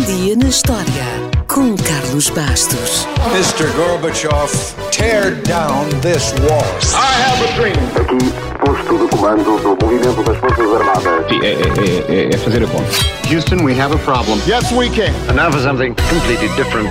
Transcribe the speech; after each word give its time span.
Um 0.00 0.02
dia 0.02 0.34
na 0.34 0.48
história 0.48 1.04
com 1.46 1.76
Carlos 1.76 2.30
Bastos. 2.30 3.06
Mr. 3.34 3.70
Gorbachev, 3.76 4.50
tear 4.90 5.34
down 5.42 5.90
this 6.00 6.32
wall. 6.40 6.64
I 6.94 7.20
have 7.20 7.44
a 7.44 7.52
dream. 7.54 7.76
Aqui, 8.00 8.32
posto 8.64 8.96
de 8.98 9.14
comando 9.14 9.58
do 9.60 9.84
movimento 9.84 10.22
das 10.22 10.38
Forças 10.38 10.74
Armadas. 10.74 11.28
Sim, 11.28 11.40
é, 11.42 11.52
é, 11.52 12.28
é, 12.30 12.34
é 12.34 12.38
fazer 12.38 12.64
a 12.64 12.66
conta. 12.68 12.90
Houston, 13.30 13.62
we 13.62 13.78
have 13.78 13.94
a 13.94 13.98
problem. 13.98 14.40
Yes, 14.46 14.72
we 14.72 14.88
can. 14.88 15.12
And 15.28 15.36
now 15.36 15.52
for 15.52 15.60
something 15.60 15.94
completely 16.08 16.48
different. 16.56 16.88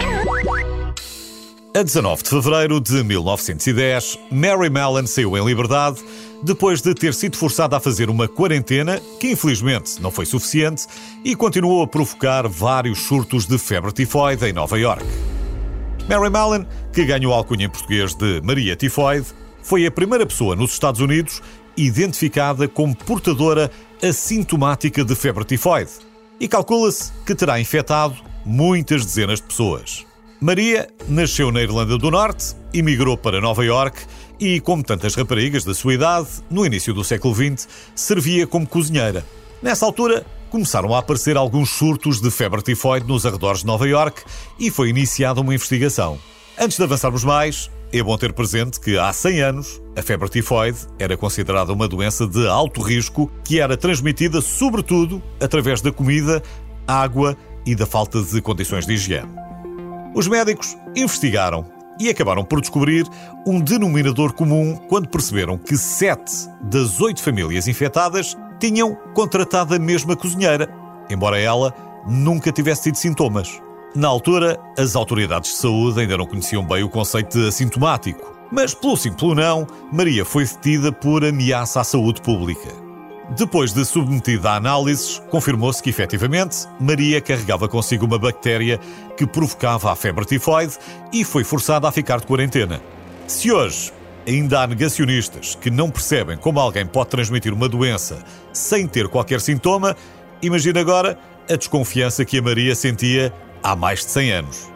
A 1.80 1.84
19 1.84 2.24
de 2.24 2.30
fevereiro 2.30 2.82
de 2.82 3.02
1910, 3.06 4.20
Mary 4.30 4.70
Mallon 4.70 5.08
saiu 5.08 5.38
em 5.38 5.46
liberdade 5.46 6.04
depois 6.44 6.82
de 6.82 6.94
ter 6.94 7.14
sido 7.14 7.38
forçada 7.38 7.78
a 7.78 7.80
fazer 7.80 8.10
uma 8.10 8.28
quarentena 8.28 9.00
que, 9.18 9.32
infelizmente, 9.32 10.02
não 10.02 10.12
foi 10.12 10.26
suficiente 10.26 10.86
e 11.24 11.38
continuou 11.38 11.82
a 11.82 11.88
provocar 11.88 12.50
vários 12.50 13.04
surtos 13.04 13.46
de 13.46 13.58
febre 13.58 13.94
tifoide 13.94 14.46
em 14.46 14.52
Nova 14.52 14.78
York. 14.78 15.06
Mary 16.10 16.30
Mallon, 16.30 16.66
que 16.92 17.06
ganhou 17.06 17.34
a 17.34 17.38
alcunha 17.38 17.68
em 17.68 17.70
português 17.70 18.14
de 18.14 18.42
Maria 18.42 18.76
Tifoide, 18.76 19.28
foi 19.64 19.86
a 19.86 19.92
primeira 19.92 20.26
pessoa 20.26 20.58
nos 20.58 20.74
Estados 20.74 21.00
Unidos 21.00 21.42
identificada 21.78 22.68
como 22.68 22.94
portadora 22.94 23.72
assintomática 24.04 25.06
de 25.06 25.16
febre 25.16 25.46
tifoide 25.46 25.92
e 26.42 26.46
calcula-se 26.46 27.14
que 27.26 27.34
terá 27.34 27.58
infectado 27.58 28.18
muitas 28.46 29.06
dezenas 29.06 29.40
de 29.40 29.48
pessoas. 29.48 30.09
Maria 30.42 30.88
nasceu 31.10 31.52
na 31.52 31.62
Irlanda 31.62 31.98
do 31.98 32.10
Norte, 32.10 32.56
emigrou 32.74 33.18
para 33.18 33.42
Nova 33.42 33.66
York 33.66 34.00
e, 34.40 34.62
como 34.62 34.82
tantas 34.82 35.14
raparigas 35.14 35.66
da 35.66 35.74
sua 35.74 35.96
idade, 35.96 36.30
no 36.50 36.66
início 36.66 36.94
do 36.94 37.04
século 37.04 37.36
XX, 37.36 37.68
servia 37.94 38.48
como 38.48 38.66
cozinheira. 38.66 39.26
Nessa 39.62 39.86
altura, 39.86 40.26
começaram 40.50 40.96
a 40.96 41.00
aparecer 41.00 41.36
alguns 41.36 41.72
surtos 41.72 42.22
de 42.22 42.32
febre 42.32 42.62
tifoide 42.62 43.06
nos 43.06 43.26
arredores 43.26 43.62
de 43.62 43.68
Nova 43.68 43.86
York 43.86 44.24
e 44.58 44.72
foi 44.72 44.88
iniciada 44.88 45.42
uma 45.42 45.54
investigação. 45.54 46.18
Antes 46.58 46.78
de 46.78 46.84
avançarmos 46.86 47.26
mais, 47.26 47.70
é 47.92 48.02
bom 48.02 48.18
ter 48.18 48.32
presente 48.32 48.80
que 48.80 48.98
há 48.98 49.12
100 49.12 49.42
anos 49.42 49.82
a 49.94 50.02
febre 50.02 50.30
tifoide 50.30 50.80
era 50.98 51.18
considerada 51.18 51.74
uma 51.74 51.88
doença 51.88 52.26
de 52.26 52.48
alto 52.48 52.82
risco 52.82 53.30
que 53.44 53.60
era 53.60 53.76
transmitida 53.76 54.40
sobretudo 54.40 55.22
através 55.42 55.82
da 55.82 55.92
comida, 55.92 56.42
água 56.88 57.36
e 57.66 57.76
da 57.76 57.86
falta 57.86 58.22
de 58.24 58.42
condições 58.42 58.86
de 58.86 58.94
higiene. 58.94 59.49
Os 60.14 60.28
médicos 60.28 60.78
investigaram 60.96 61.66
e 62.00 62.10
acabaram 62.10 62.44
por 62.44 62.62
descobrir 62.62 63.06
um 63.46 63.60
denominador 63.60 64.34
comum 64.34 64.76
quando 64.88 65.10
perceberam 65.10 65.58
que 65.58 65.78
sete 65.78 66.50
das 66.62 67.00
oito 67.02 67.22
famílias 67.22 67.68
infectadas 67.68 68.38
tinham 68.60 68.96
contratado 69.14 69.76
a 69.76 69.80
mesma 69.80 70.16
cozinheira, 70.16 70.68
embora 71.10 71.40
ela 71.40 71.74
nunca 72.08 72.52
tivesse 72.52 72.84
tido 72.84 72.96
sintomas. 72.96 73.62
Na 73.96 74.08
altura, 74.08 74.58
as 74.78 74.96
autoridades 74.96 75.52
de 75.52 75.58
saúde 75.58 76.00
ainda 76.00 76.18
não 76.18 76.26
conheciam 76.26 76.64
bem 76.64 76.84
o 76.84 76.90
conceito 76.90 77.38
de 77.38 77.48
assintomático, 77.48 78.34
mas 78.52 78.74
pelo 78.74 78.96
sim 78.98 79.12
pelo 79.12 79.36
não, 79.36 79.68
Maria 79.92 80.24
foi 80.24 80.46
detida 80.46 80.92
por 80.92 81.24
ameaça 81.26 81.82
à 81.82 81.84
saúde 81.84 82.22
pública. 82.22 82.89
Depois 83.38 83.72
de 83.72 83.86
submetida 83.86 84.50
a 84.50 84.56
análises, 84.56 85.22
confirmou-se 85.30 85.84
que 85.84 85.90
efetivamente 85.92 86.66
Maria 86.80 87.22
carregava 87.22 87.68
consigo 87.68 88.06
uma 88.06 88.18
bactéria 88.18 88.80
que 89.16 89.28
provocava 89.28 89.92
a 89.92 89.96
febre 89.96 90.26
tifoide 90.26 90.74
e 91.14 91.24
foi 91.24 91.44
forçada 91.44 91.88
a 91.88 91.92
ficar 91.92 92.20
de 92.20 92.26
quarentena. 92.26 92.82
Se 93.28 93.52
hoje 93.52 93.94
ainda 94.28 94.62
há 94.62 94.68
negacionistas 94.68 95.54
que 95.54 95.70
não 95.70 95.92
percebem 95.92 96.38
como 96.38 96.60
alguém 96.60 96.88
pode 96.88 97.12
transmitir 97.12 97.54
uma 97.54 97.70
doença 97.70 98.18
sem 98.52 98.88
ter 98.88 99.08
qualquer 99.08 99.42
sintoma, 99.42 99.96
imagine 100.42 100.80
agora 100.80 101.18
a 101.48 101.56
desconfiança 101.56 102.26
que 102.26 102.40
a 102.40 102.42
Maria 102.42 102.74
sentia 102.74 103.32
há 103.62 103.76
mais 103.76 104.00
de 104.00 104.10
100 104.10 104.32
anos. 104.32 104.72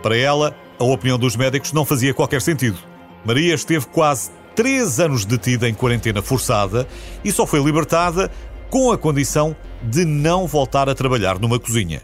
Para 0.00 0.16
ela, 0.16 0.54
a 0.78 0.84
opinião 0.84 1.18
dos 1.18 1.34
médicos 1.34 1.72
não 1.72 1.84
fazia 1.84 2.14
qualquer 2.14 2.40
sentido. 2.40 2.78
Maria 3.24 3.54
esteve 3.54 3.86
quase 3.86 4.30
três 4.56 4.98
anos 4.98 5.26
detida 5.26 5.68
em 5.68 5.74
quarentena 5.74 6.22
forçada 6.22 6.88
e 7.22 7.30
só 7.30 7.46
foi 7.46 7.62
libertada 7.62 8.30
com 8.70 8.90
a 8.90 8.98
condição 8.98 9.54
de 9.82 10.04
não 10.04 10.46
voltar 10.46 10.88
a 10.88 10.94
trabalhar 10.94 11.38
numa 11.38 11.60
cozinha. 11.60 12.00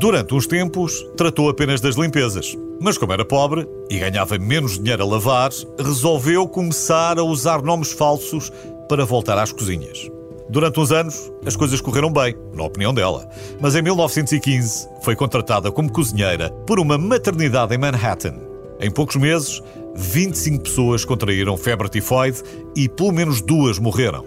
Durante 0.00 0.34
uns 0.34 0.46
tempos, 0.46 1.04
tratou 1.16 1.48
apenas 1.50 1.80
das 1.80 1.96
limpezas, 1.96 2.56
mas 2.80 2.96
como 2.96 3.12
era 3.12 3.24
pobre 3.24 3.68
e 3.90 3.98
ganhava 3.98 4.38
menos 4.38 4.78
dinheiro 4.78 5.02
a 5.02 5.06
lavar, 5.06 5.50
resolveu 5.78 6.48
começar 6.48 7.18
a 7.18 7.22
usar 7.22 7.62
nomes 7.62 7.92
falsos 7.92 8.50
para 8.88 9.04
voltar 9.04 9.36
às 9.38 9.52
cozinhas. 9.52 10.08
Durante 10.48 10.80
uns 10.80 10.90
anos, 10.92 11.30
as 11.44 11.56
coisas 11.56 11.80
correram 11.80 12.10
bem, 12.10 12.34
na 12.54 12.62
opinião 12.62 12.94
dela, 12.94 13.28
mas 13.60 13.76
em 13.76 13.82
1915 13.82 14.88
foi 15.02 15.14
contratada 15.14 15.70
como 15.70 15.92
cozinheira 15.92 16.48
por 16.66 16.80
uma 16.80 16.96
maternidade 16.96 17.74
em 17.74 17.78
Manhattan. 17.78 18.47
Em 18.80 18.90
poucos 18.90 19.16
meses, 19.16 19.62
25 19.96 20.62
pessoas 20.62 21.04
contraíram 21.04 21.56
febre 21.56 21.88
tifoide 21.88 22.42
e 22.76 22.88
pelo 22.88 23.12
menos 23.12 23.40
duas 23.40 23.78
morreram. 23.78 24.24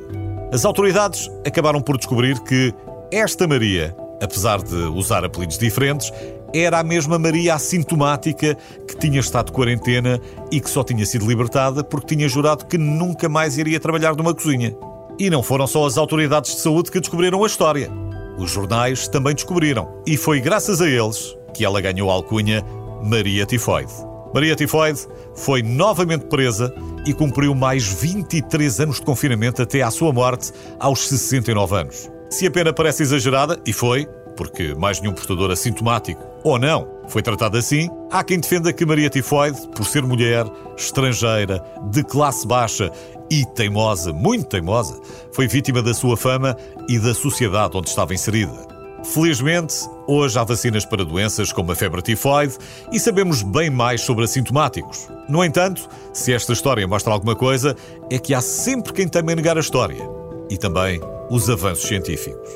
As 0.52 0.66
autoridades 0.66 1.30
acabaram 1.48 1.82
por 1.82 1.98
descobrir 1.98 2.38
que 2.42 2.74
esta 3.10 3.48
Maria, 3.48 3.96
apesar 4.22 4.62
de 4.62 4.76
usar 4.76 5.24
apelidos 5.24 5.58
diferentes, 5.58 6.12
era 6.54 6.80
a 6.80 6.84
mesma 6.84 7.18
Maria 7.18 7.56
assintomática 7.56 8.58
que 8.86 8.98
tinha 8.98 9.22
estado 9.22 9.46
de 9.46 9.52
quarentena 9.54 10.20
e 10.52 10.60
que 10.60 10.70
só 10.70 10.84
tinha 10.84 11.06
sido 11.06 11.26
libertada 11.26 11.84
porque 11.84 12.16
tinha 12.16 12.28
jurado 12.28 12.66
que 12.66 12.78
nunca 12.78 13.30
mais 13.30 13.58
iria 13.58 13.80
trabalhar 13.80 14.14
numa 14.16 14.34
cozinha. 14.34 14.76
E 15.18 15.30
não 15.30 15.42
foram 15.42 15.66
só 15.66 15.86
as 15.86 15.98
autoridades 15.98 16.56
de 16.56 16.62
saúde 16.62 16.92
que 16.92 17.00
descobriram 17.00 17.44
a 17.44 17.48
história. 17.48 17.90
Os 18.38 18.52
jornais 18.52 19.08
também 19.08 19.34
descobriram. 19.34 20.02
E 20.06 20.18
foi 20.18 20.42
graças 20.42 20.82
a 20.82 20.90
eles 20.90 21.38
que 21.54 21.64
ela 21.64 21.80
ganhou 21.80 22.10
a 22.10 22.14
alcunha 22.14 22.66
Maria 23.04 23.46
Tifoide. 23.46 24.11
Maria 24.34 24.56
Tifoide 24.56 25.08
foi 25.36 25.62
novamente 25.62 26.26
presa 26.26 26.74
e 27.06 27.14
cumpriu 27.14 27.54
mais 27.54 27.88
23 27.88 28.80
anos 28.80 28.96
de 28.98 29.06
confinamento 29.06 29.62
até 29.62 29.82
à 29.82 29.92
sua 29.92 30.14
morte, 30.14 30.52
aos 30.80 31.08
69 31.08 31.76
anos. 31.76 32.10
Se 32.30 32.48
a 32.48 32.52
pena 32.52 32.72
parece 32.72 33.04
exagerada, 33.04 33.60
e 33.66 33.74
foi, 33.74 34.08
porque 34.38 34.74
mais 34.76 35.02
nenhum 35.02 35.14
portador 35.14 35.52
assintomático, 35.52 36.24
ou 36.44 36.58
não, 36.58 36.88
foi 37.08 37.22
tratado 37.22 37.58
assim, 37.58 37.90
há 38.10 38.24
quem 38.24 38.40
defenda 38.40 38.72
que 38.72 38.86
Maria 38.86 39.10
Tifoide, 39.10 39.68
por 39.76 39.86
ser 39.86 40.04
mulher, 40.04 40.46
estrangeira, 40.78 41.62
de 41.92 42.04
classe 42.04 42.48
baixa 42.48 42.90
e 43.30 43.46
teimosa, 43.54 44.14
muito 44.14 44.46
teimosa, 44.46 45.00
foi 45.34 45.48
vítima 45.48 45.82
da 45.82 45.94
sua 45.94 46.16
fama 46.16 46.56
e 46.88 46.98
da 46.98 47.14
sociedade 47.14 47.78
onde 47.78 47.90
estava 47.90 48.14
inserida. 48.14 48.71
Felizmente, 49.04 49.74
hoje 50.08 50.38
há 50.38 50.44
vacinas 50.44 50.86
para 50.86 51.04
doenças 51.04 51.52
como 51.52 51.72
a 51.72 51.76
febre 51.76 52.02
tifoide 52.02 52.56
e 52.92 53.00
sabemos 53.00 53.42
bem 53.42 53.70
mais 53.70 54.02
sobre 54.02 54.24
assintomáticos. 54.24 55.10
No 55.28 55.44
entanto, 55.44 55.90
se 56.14 56.32
esta 56.32 56.54
história 56.54 56.88
mostra 56.88 57.12
alguma 57.12 57.36
coisa, 57.36 57.76
é 58.12 58.20
que 58.20 58.34
há 58.34 58.42
sempre 58.42 58.94
quem 58.94 59.08
teme 59.08 59.36
negar 59.36 59.58
a 59.58 59.60
história 59.60 60.08
e 60.50 60.58
também 60.58 61.02
os 61.30 61.50
avanços 61.50 61.88
científicos. 61.88 62.50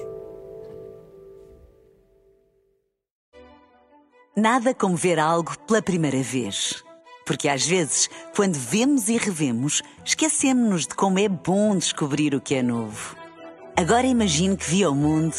Nada 4.37 4.73
como 4.73 4.95
ver 4.95 5.17
algo 5.17 5.57
pela 5.59 5.81
primeira 5.81 6.21
vez. 6.21 6.83
Porque 7.25 7.49
às 7.49 7.65
vezes, 7.65 8.07
quando 8.35 8.53
vemos 8.53 9.09
e 9.09 9.17
revemos, 9.17 9.81
esquecemos-nos 10.05 10.85
de 10.85 10.93
como 10.93 11.17
é 11.17 11.27
bom 11.27 11.75
descobrir 11.75 12.35
o 12.35 12.41
que 12.41 12.53
é 12.53 12.61
novo. 12.61 13.15
Agora 13.75 14.05
imagine 14.05 14.55
que 14.55 14.69
viu 14.69 14.91
o 14.91 14.95
mundo 14.95 15.35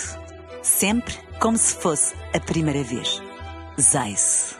sempre 0.67 1.15
como 1.39 1.57
se 1.57 1.75
fosse 1.77 2.15
a 2.35 2.41
primeira 2.41 2.83
vez. 2.83 3.23
Zais. 3.81 4.57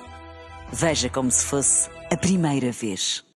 Veja 0.73 1.11
como 1.11 1.31
se 1.31 1.45
fosse 1.45 1.91
a 2.11 2.17
primeira 2.17 2.71
vez. 2.71 3.27